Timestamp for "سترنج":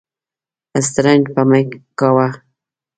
0.87-1.23